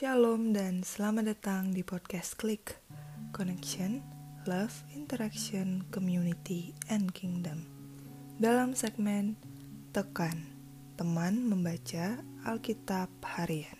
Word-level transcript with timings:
Shalom 0.00 0.56
dan 0.56 0.80
selamat 0.80 1.36
datang 1.36 1.76
di 1.76 1.84
podcast 1.84 2.32
Klik 2.40 2.72
Connection, 3.36 4.00
Love, 4.48 4.72
Interaction, 4.96 5.84
Community, 5.92 6.72
and 6.88 7.12
Kingdom. 7.12 7.68
Dalam 8.40 8.72
segmen 8.72 9.36
Tekan, 9.92 10.56
teman 10.96 11.44
membaca 11.44 12.16
Alkitab 12.48 13.12
Harian. 13.20 13.76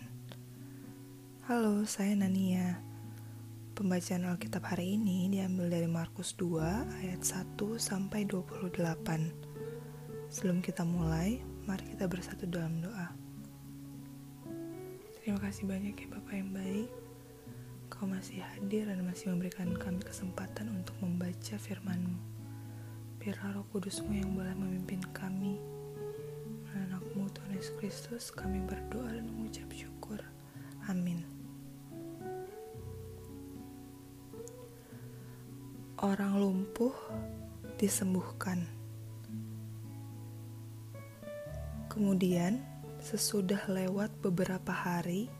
Halo, 1.48 1.88
saya 1.88 2.12
Nania. 2.12 2.84
Pembacaan 3.72 4.28
Alkitab 4.28 4.60
hari 4.60 5.00
ini 5.00 5.32
diambil 5.32 5.72
dari 5.72 5.88
Markus 5.88 6.36
2 6.36 7.00
ayat 7.00 7.24
1 7.24 7.56
sampai 7.80 8.28
28. 8.28 8.76
Sebelum 10.28 10.60
kita 10.60 10.84
mulai, 10.84 11.40
mari 11.64 11.96
kita 11.96 12.04
bersatu 12.12 12.44
dalam 12.44 12.84
doa. 12.84 13.29
Terima 15.20 15.36
kasih 15.36 15.68
banyak 15.68 16.00
ya 16.00 16.08
Bapak 16.16 16.32
yang 16.32 16.48
baik. 16.56 16.88
Kau 17.92 18.08
masih 18.08 18.40
hadir 18.40 18.88
dan 18.88 19.04
masih 19.04 19.28
memberikan 19.28 19.68
kami 19.76 20.00
kesempatan 20.00 20.72
untuk 20.72 20.96
membaca 21.04 21.60
firman-Mu. 21.60 22.16
Biarlah 23.20 23.60
roh 23.60 23.68
kudusmu 23.68 24.16
yang 24.16 24.32
boleh 24.32 24.56
memimpin 24.56 25.04
kami. 25.12 25.60
Anakmu 26.72 27.28
Tuhan 27.36 27.52
Yesus 27.52 27.76
Kristus, 27.76 28.24
kami 28.32 28.64
berdoa 28.64 29.12
dan 29.12 29.28
mengucap 29.28 29.68
syukur. 29.76 30.24
Amin. 30.88 31.20
Orang 36.00 36.40
lumpuh 36.40 36.96
disembuhkan. 37.76 38.64
Kemudian, 41.92 42.64
Sesudah 43.00 43.64
lewat 43.64 44.12
beberapa 44.20 44.76
hari, 44.76 45.32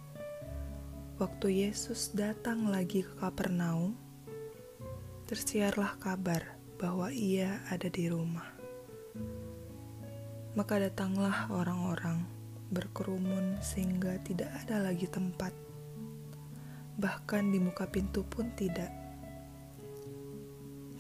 waktu 1.21 1.69
Yesus 1.69 2.09
datang 2.17 2.65
lagi 2.73 3.05
ke 3.05 3.13
Kapernaum, 3.21 3.93
tersiarlah 5.29 6.01
kabar 6.01 6.57
bahwa 6.81 7.13
ia 7.13 7.61
ada 7.69 7.93
di 7.93 8.09
rumah. 8.09 8.49
Maka 10.57 10.89
datanglah 10.89 11.53
orang-orang 11.53 12.25
berkerumun 12.73 13.61
sehingga 13.61 14.17
tidak 14.25 14.49
ada 14.65 14.81
lagi 14.81 15.05
tempat. 15.05 15.53
Bahkan 16.97 17.53
di 17.53 17.61
muka 17.61 17.85
pintu 17.93 18.25
pun 18.25 18.57
tidak. 18.57 18.89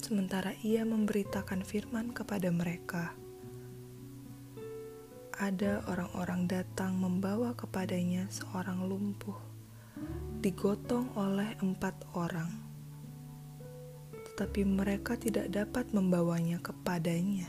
Sementara 0.05 0.53
ia 0.61 0.85
memberitakan 0.85 1.65
firman 1.65 2.13
kepada 2.13 2.53
mereka, 2.53 3.17
ada 5.41 5.81
orang-orang 5.89 6.45
datang 6.45 7.01
membawa 7.01 7.57
kepadanya 7.57 8.29
seorang 8.29 8.85
lumpuh, 8.85 9.41
digotong 10.45 11.17
oleh 11.17 11.57
empat 11.65 11.97
orang, 12.13 12.53
tetapi 14.13 14.69
mereka 14.69 15.17
tidak 15.17 15.49
dapat 15.49 15.97
membawanya 15.97 16.61
kepadanya 16.61 17.49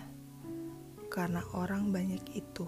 karena 1.12 1.44
orang 1.52 1.92
banyak 1.92 2.24
itu. 2.32 2.64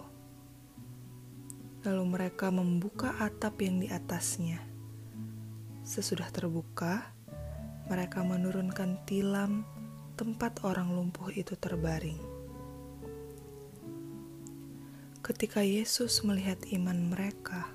Lalu 1.88 2.04
mereka 2.04 2.52
membuka 2.52 3.16
atap 3.16 3.64
yang 3.64 3.80
di 3.80 3.88
atasnya. 3.88 4.60
Sesudah 5.88 6.28
terbuka, 6.36 7.16
mereka 7.88 8.28
menurunkan 8.28 9.08
tilam 9.08 9.64
tempat 10.20 10.68
orang 10.68 10.92
lumpuh 10.92 11.32
itu 11.32 11.56
terbaring. 11.56 12.33
Ketika 15.24 15.64
Yesus 15.64 16.20
melihat 16.28 16.60
iman 16.76 17.08
mereka, 17.08 17.72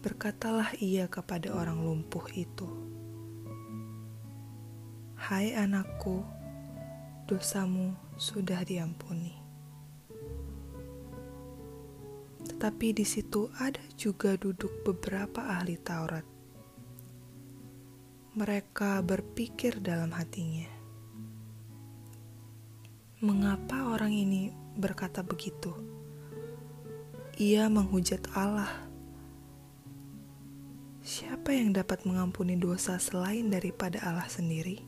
berkatalah 0.00 0.72
ia 0.80 1.04
kepada 1.04 1.52
orang 1.52 1.84
lumpuh 1.84 2.24
itu, 2.32 2.64
"Hai 5.12 5.52
anakku, 5.52 6.24
dosamu 7.28 7.92
sudah 8.16 8.64
diampuni." 8.64 9.36
Tetapi 12.48 12.96
di 12.96 13.04
situ 13.04 13.52
ada 13.60 13.84
juga 14.00 14.32
duduk 14.40 14.88
beberapa 14.88 15.60
ahli 15.60 15.76
Taurat. 15.84 16.24
Mereka 18.40 19.04
berpikir 19.04 19.84
dalam 19.84 20.16
hatinya, 20.16 20.72
"Mengapa 23.20 23.92
orang 23.92 24.16
ini 24.16 24.48
berkata 24.80 25.20
begitu?" 25.20 25.91
Ia 27.40 27.64
menghujat 27.72 28.28
Allah. 28.36 28.68
Siapa 31.00 31.56
yang 31.56 31.72
dapat 31.72 32.04
mengampuni 32.04 32.60
dosa 32.60 33.00
selain 33.00 33.48
daripada 33.48 34.04
Allah 34.04 34.28
sendiri? 34.28 34.84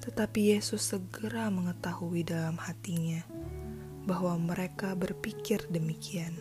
Tetapi 0.00 0.56
Yesus 0.56 0.96
segera 0.96 1.52
mengetahui 1.52 2.24
dalam 2.24 2.56
hatinya 2.56 3.20
bahwa 4.08 4.34
mereka 4.40 4.96
berpikir 4.96 5.68
demikian. 5.68 6.34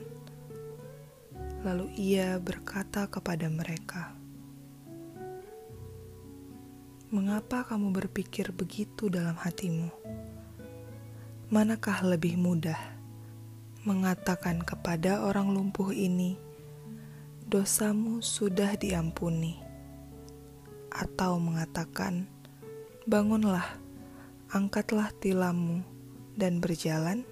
Lalu 1.68 1.92
ia 2.00 2.40
berkata 2.40 3.06
kepada 3.12 3.52
mereka, 3.52 4.16
"Mengapa 7.12 7.68
kamu 7.68 7.92
berpikir 7.92 8.56
begitu 8.56 9.12
dalam 9.12 9.36
hatimu? 9.36 9.92
Manakah 11.52 12.02
lebih 12.08 12.40
mudah?" 12.40 12.91
Mengatakan 13.82 14.62
kepada 14.62 15.26
orang 15.26 15.58
lumpuh 15.58 15.90
ini, 15.90 16.38
"Dosamu 17.50 18.22
sudah 18.22 18.78
diampuni," 18.78 19.58
atau 20.94 21.42
mengatakan, 21.42 22.30
"Bangunlah, 23.10 23.66
angkatlah 24.54 25.10
tilammu, 25.18 25.82
dan 26.38 26.62
berjalan." 26.62 27.26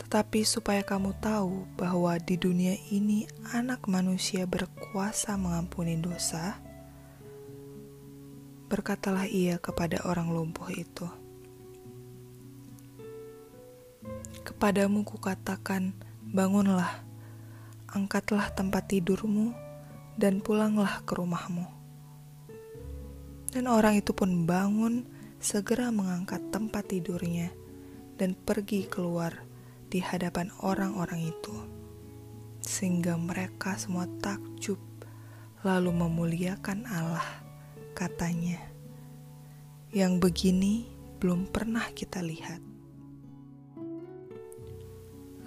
Tetapi 0.00 0.40
supaya 0.48 0.80
kamu 0.80 1.12
tahu 1.20 1.68
bahwa 1.76 2.16
di 2.16 2.40
dunia 2.40 2.72
ini 2.88 3.28
Anak 3.52 3.84
Manusia 3.84 4.48
berkuasa 4.48 5.36
mengampuni 5.36 6.00
dosa, 6.00 6.56
berkatalah 8.72 9.28
ia 9.28 9.60
kepada 9.60 10.00
orang 10.08 10.32
lumpuh 10.32 10.72
itu. 10.72 11.27
Kepadamu 14.44 15.02
kukatakan, 15.02 15.94
bangunlah, 16.28 17.02
angkatlah 17.88 18.52
tempat 18.54 18.90
tidurmu, 18.92 19.56
dan 20.18 20.42
pulanglah 20.42 21.02
ke 21.06 21.14
rumahmu. 21.14 21.64
Dan 23.48 23.64
orang 23.70 24.02
itu 24.02 24.12
pun 24.12 24.44
bangun, 24.44 25.08
segera 25.38 25.88
mengangkat 25.94 26.42
tempat 26.50 26.90
tidurnya, 26.90 27.54
dan 28.18 28.34
pergi 28.34 28.90
keluar 28.90 29.46
di 29.88 30.02
hadapan 30.02 30.52
orang-orang 30.60 31.32
itu, 31.32 31.54
sehingga 32.60 33.16
mereka 33.16 33.78
semua 33.80 34.04
takjub, 34.20 34.78
lalu 35.64 35.90
memuliakan 35.94 36.84
Allah, 36.90 37.24
katanya. 37.96 38.58
Yang 39.88 40.12
begini 40.20 40.74
belum 41.16 41.48
pernah 41.48 41.88
kita 41.96 42.20
lihat. 42.20 42.60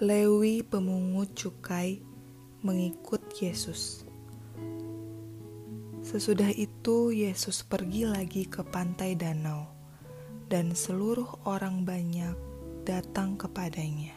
Lewi 0.02 0.66
pemungut 0.66 1.30
cukai 1.38 2.02
mengikut 2.66 3.22
Yesus. 3.38 4.02
Sesudah 6.02 6.50
itu 6.50 7.14
Yesus 7.14 7.62
pergi 7.62 8.10
lagi 8.10 8.42
ke 8.50 8.66
pantai 8.66 9.14
danau 9.14 9.70
dan 10.50 10.74
seluruh 10.74 11.46
orang 11.46 11.86
banyak 11.86 12.34
datang 12.82 13.38
kepadanya. 13.38 14.10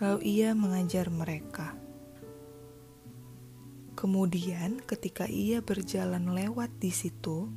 Lalu 0.00 0.24
ia 0.24 0.56
mengajar 0.56 1.12
mereka. 1.12 1.76
Kemudian 3.92 4.80
ketika 4.80 5.28
ia 5.28 5.60
berjalan 5.60 6.32
lewat 6.32 6.72
di 6.80 6.88
situ, 6.88 7.52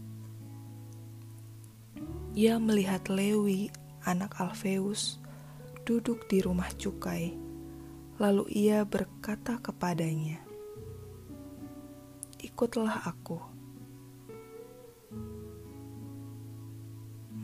ia 2.35 2.59
melihat 2.59 3.07
Lewi, 3.07 3.71
anak 4.03 4.35
Alfeus, 4.43 5.23
duduk 5.85 6.25
di 6.25 6.41
rumah 6.41 6.67
cukai. 6.73 7.37
Lalu 8.17 8.49
ia 8.49 8.81
berkata 8.81 9.61
kepadanya, 9.61 10.41
"Ikutlah 12.41 13.05
aku." 13.05 13.37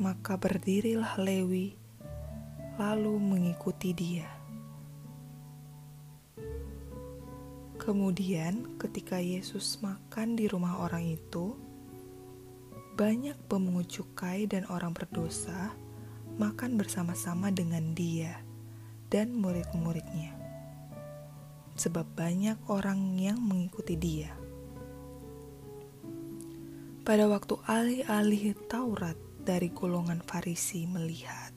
Maka 0.01 0.41
berdirilah 0.41 1.21
Lewi, 1.21 1.77
lalu 2.81 3.13
mengikuti 3.21 3.93
dia. 3.93 4.25
Kemudian, 7.77 8.81
ketika 8.81 9.21
Yesus 9.21 9.77
makan 9.85 10.33
di 10.33 10.49
rumah 10.49 10.81
orang 10.81 11.05
itu, 11.05 11.53
banyak 12.97 13.37
pemungut 13.45 13.89
cukai 13.89 14.49
dan 14.49 14.65
orang 14.69 14.93
berdosa 14.97 15.73
makan 16.41 16.73
bersama-sama 16.73 17.53
dengan 17.53 17.93
dia 17.93 18.41
dan 19.13 19.37
murid-muridnya. 19.37 20.33
Sebab 21.77 22.17
banyak 22.17 22.57
orang 22.65 23.21
yang 23.21 23.37
mengikuti 23.37 23.93
dia. 23.93 24.33
Pada 27.05 27.29
waktu 27.29 27.61
alih-alih 27.69 28.57
Taurat 28.65 29.17
dari 29.45 29.69
golongan 29.69 30.25
Farisi 30.25 30.89
melihat 30.89 31.53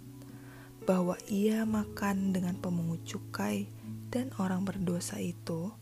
bahwa 0.85 1.17
ia 1.33 1.65
makan 1.65 2.37
dengan 2.37 2.61
pemungut 2.61 3.09
cukai 3.09 3.65
dan 4.13 4.29
orang 4.37 4.69
berdosa 4.69 5.17
itu, 5.17 5.73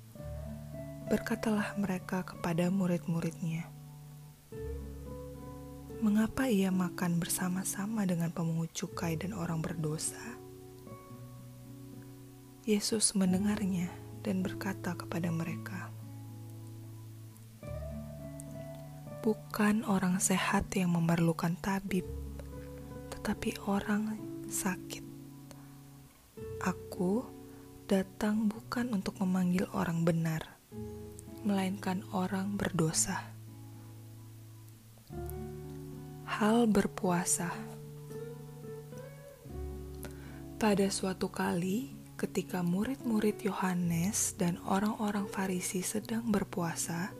berkatalah 1.10 1.74
mereka 1.74 2.22
kepada 2.22 2.70
murid-muridnya, 2.70 3.66
"Mengapa 6.02 6.50
ia 6.50 6.74
makan 6.74 7.22
bersama-sama 7.22 8.02
dengan 8.02 8.34
pemungut 8.34 8.74
cukai 8.74 9.14
dan 9.14 9.30
orang 9.38 9.62
berdosa?" 9.62 10.18
Yesus 12.66 13.14
mendengarnya 13.18 13.90
dan 14.22 14.42
berkata 14.42 14.94
kepada 14.94 15.30
mereka, 15.34 15.90
Bukan 19.22 19.86
orang 19.86 20.18
sehat 20.18 20.70
yang 20.74 20.98
memerlukan 20.98 21.54
tabib, 21.62 22.02
tetapi 23.14 23.54
orang 23.70 24.18
sakit. 24.50 25.06
Aku 26.62 27.22
datang 27.86 28.50
bukan 28.50 28.94
untuk 28.94 29.18
memanggil 29.22 29.70
orang 29.74 30.02
benar, 30.02 30.58
melainkan 31.46 32.02
orang 32.10 32.58
berdosa. 32.58 33.30
Hal 36.32 36.64
berpuasa 36.64 37.52
pada 40.56 40.86
suatu 40.94 41.26
kali, 41.26 41.90
ketika 42.14 42.62
murid-murid 42.62 43.42
Yohanes 43.42 44.38
dan 44.38 44.62
orang-orang 44.62 45.26
Farisi 45.26 45.82
sedang 45.82 46.22
berpuasa, 46.30 47.10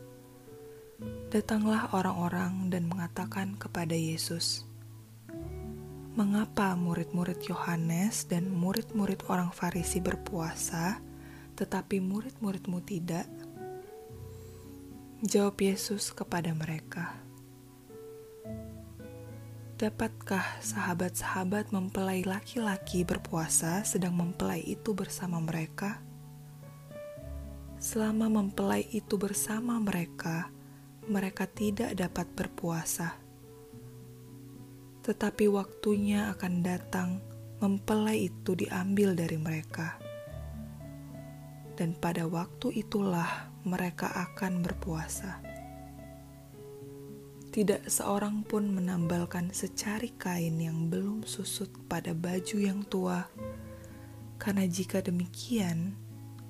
Datanglah 1.33 1.89
orang-orang 1.97 2.69
dan 2.69 2.85
mengatakan 2.85 3.57
kepada 3.57 3.97
Yesus, 3.97 4.69
"Mengapa 6.13 6.77
murid-murid 6.77 7.41
Yohanes 7.49 8.29
dan 8.29 8.53
murid-murid 8.53 9.25
orang 9.25 9.49
Farisi 9.49 9.97
berpuasa, 9.97 11.01
tetapi 11.57 11.97
murid-muridmu 11.97 12.79
tidak?" 12.85 13.25
Jawab 15.25 15.57
Yesus 15.57 16.13
kepada 16.13 16.53
mereka, 16.53 17.17
"Dapatkah 19.83 20.63
sahabat-sahabat 20.63 21.75
mempelai 21.75 22.23
laki-laki 22.23 23.03
berpuasa 23.03 23.83
sedang 23.83 24.15
mempelai 24.15 24.63
itu 24.63 24.95
bersama 24.95 25.43
mereka?" 25.43 25.99
Selama 27.83 28.31
mempelai 28.31 28.87
itu 28.95 29.19
bersama 29.19 29.75
mereka, 29.83 30.47
mereka 31.11 31.43
tidak 31.51 31.99
dapat 31.99 32.31
berpuasa. 32.31 33.19
Tetapi 35.03 35.51
waktunya 35.51 36.31
akan 36.31 36.53
datang, 36.63 37.19
mempelai 37.59 38.31
itu 38.31 38.55
diambil 38.55 39.11
dari 39.19 39.35
mereka. 39.35 39.99
Dan 41.75 41.91
pada 41.99 42.23
waktu 42.23 42.71
itulah 42.87 43.51
mereka 43.67 44.15
akan 44.15 44.63
berpuasa. 44.63 45.52
Tidak 47.53 47.85
seorang 47.85 48.41
pun 48.41 48.65
menambalkan 48.65 49.53
secari 49.53 50.09
kain 50.17 50.57
yang 50.57 50.89
belum 50.89 51.21
susut 51.21 51.69
pada 51.85 52.09
baju 52.17 52.57
yang 52.57 52.81
tua, 52.81 53.29
karena 54.41 54.65
jika 54.65 55.05
demikian, 55.05 55.93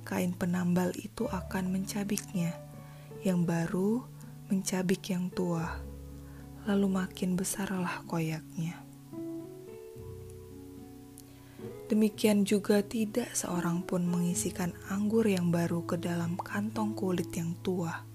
kain 0.07 0.31
penambal 0.31 0.95
itu 0.95 1.27
akan 1.27 1.75
mencabiknya, 1.75 2.55
yang 3.19 3.43
baru 3.43 4.07
mencabik 4.47 5.03
yang 5.11 5.27
tua, 5.27 5.75
lalu 6.71 6.87
makin 7.03 7.35
besarlah 7.35 7.99
koyaknya. 8.07 8.79
Demikian 11.91 12.47
juga 12.47 12.79
tidak 12.79 13.35
seorang 13.35 13.83
pun 13.83 14.07
mengisikan 14.07 14.71
anggur 14.87 15.27
yang 15.27 15.51
baru 15.51 15.83
ke 15.83 15.99
dalam 15.99 16.39
kantong 16.39 16.95
kulit 16.95 17.27
yang 17.35 17.59
tua. 17.59 18.07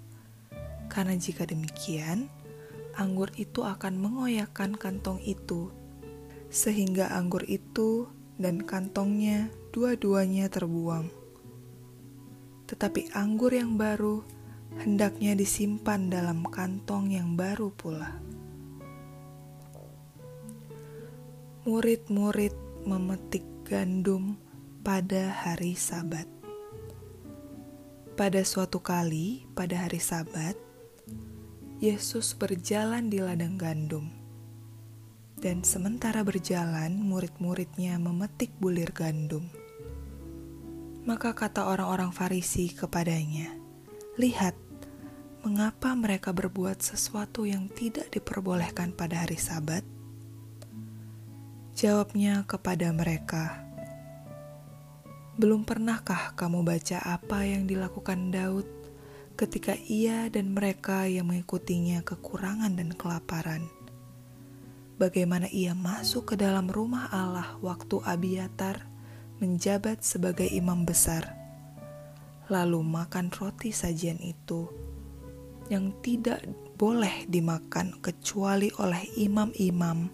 Karena 0.88 1.12
jika 1.20 1.44
demikian, 1.44 2.32
anggur 2.98 3.30
itu 3.38 3.62
akan 3.62 3.94
mengoyakkan 4.02 4.74
kantong 4.74 5.22
itu, 5.22 5.70
sehingga 6.50 7.14
anggur 7.14 7.46
itu 7.46 8.10
dan 8.42 8.66
kantongnya 8.66 9.54
dua-duanya 9.70 10.50
terbuang. 10.50 11.06
Tetapi 12.66 13.14
anggur 13.14 13.54
yang 13.54 13.78
baru 13.78 14.26
hendaknya 14.82 15.38
disimpan 15.38 16.10
dalam 16.10 16.42
kantong 16.42 17.14
yang 17.14 17.38
baru 17.38 17.70
pula. 17.70 18.18
Murid-murid 21.64 22.52
memetik 22.82 23.46
gandum 23.62 24.34
pada 24.82 25.30
hari 25.30 25.78
Sabat. 25.78 26.26
Pada 28.18 28.42
suatu 28.42 28.82
kali, 28.82 29.46
pada 29.54 29.86
hari 29.86 30.02
Sabat, 30.02 30.58
Yesus 31.78 32.34
berjalan 32.34 33.06
di 33.06 33.22
ladang 33.22 33.54
gandum. 33.54 34.10
Dan 35.38 35.62
sementara 35.62 36.26
berjalan, 36.26 36.90
murid-muridnya 36.98 38.02
memetik 38.02 38.50
bulir 38.58 38.90
gandum. 38.90 39.46
Maka 41.06 41.38
kata 41.38 41.70
orang-orang 41.70 42.10
Farisi 42.10 42.74
kepadanya, 42.74 43.54
"Lihat, 44.18 44.58
mengapa 45.46 45.94
mereka 45.94 46.34
berbuat 46.34 46.82
sesuatu 46.82 47.46
yang 47.46 47.70
tidak 47.70 48.10
diperbolehkan 48.10 48.90
pada 48.90 49.22
hari 49.22 49.38
Sabat? 49.38 49.86
Jawabnya 51.78 52.42
kepada 52.42 52.90
mereka, 52.90 53.62
"Belum 55.38 55.62
pernahkah 55.62 56.34
kamu 56.34 56.66
baca 56.66 56.98
apa 57.06 57.46
yang 57.46 57.70
dilakukan 57.70 58.34
Daud 58.34 58.77
ketika 59.38 59.78
ia 59.86 60.26
dan 60.26 60.50
mereka 60.50 61.06
yang 61.06 61.30
mengikutinya 61.30 62.02
kekurangan 62.02 62.74
dan 62.74 62.90
kelaparan? 62.98 63.70
Bagaimana 64.98 65.46
ia 65.54 65.78
masuk 65.78 66.34
ke 66.34 66.34
dalam 66.34 66.66
rumah 66.66 67.06
Allah 67.14 67.54
waktu 67.62 68.02
Abiatar 68.02 68.82
menjabat 69.38 70.02
sebagai 70.02 70.50
imam 70.50 70.82
besar, 70.82 71.38
lalu 72.50 72.82
makan 72.82 73.30
roti 73.30 73.70
sajian 73.70 74.18
itu?" 74.18 74.66
yang 75.68 75.92
tidak 76.00 76.48
boleh 76.80 77.28
dimakan 77.28 77.92
kecuali 78.00 78.72
oleh 78.80 79.04
imam-imam 79.20 80.08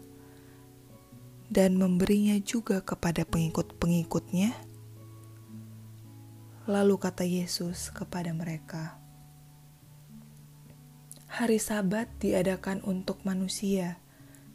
dan 1.47 1.79
memberinya 1.79 2.35
juga 2.43 2.83
kepada 2.83 3.23
pengikut-pengikutnya. 3.23 4.51
Lalu 6.67 6.95
kata 6.99 7.23
Yesus 7.23 7.95
kepada 7.95 8.35
mereka, 8.35 8.99
"Hari 11.35 11.59
Sabat 11.59 12.07
diadakan 12.23 12.79
untuk 12.87 13.27
manusia, 13.27 13.99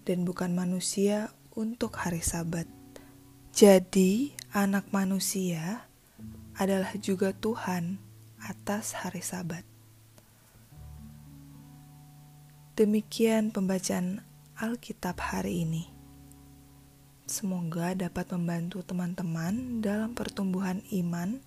dan 0.07 0.23
bukan 0.23 0.55
manusia 0.55 1.27
untuk 1.51 1.99
hari 1.99 2.23
Sabat. 2.23 2.71
Jadi, 3.51 4.31
Anak 4.55 4.87
Manusia 4.95 5.83
adalah 6.55 6.95
juga 6.95 7.35
Tuhan 7.35 7.99
atas 8.39 8.95
hari 8.95 9.19
Sabat." 9.19 9.67
Demikian 12.79 13.51
pembacaan 13.51 14.23
Alkitab 14.55 15.19
hari 15.19 15.67
ini. 15.67 15.83
Semoga 17.27 17.91
dapat 17.91 18.31
membantu 18.31 18.87
teman-teman 18.87 19.83
dalam 19.83 20.15
pertumbuhan 20.15 20.79
iman 20.95 21.43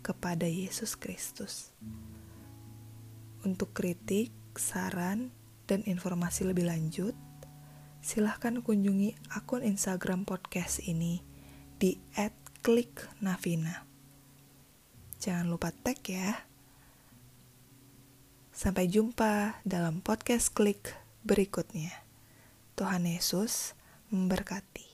kepada 0.00 0.48
Yesus 0.48 0.96
Kristus. 0.96 1.68
Untuk 3.44 3.76
kritik, 3.76 4.39
saran, 4.60 5.32
dan 5.64 5.80
informasi 5.88 6.44
lebih 6.44 6.68
lanjut, 6.68 7.16
silahkan 8.04 8.60
kunjungi 8.60 9.16
akun 9.32 9.64
Instagram 9.64 10.28
podcast 10.28 10.84
ini 10.84 11.24
di 11.80 11.96
@kliknavina. 12.60 13.88
Jangan 15.16 15.46
lupa 15.48 15.72
tag 15.72 16.00
ya. 16.04 16.44
Sampai 18.52 18.92
jumpa 18.92 19.64
dalam 19.64 20.04
podcast 20.04 20.52
klik 20.52 20.92
berikutnya. 21.24 21.92
Tuhan 22.76 23.08
Yesus 23.08 23.72
memberkati. 24.12 24.89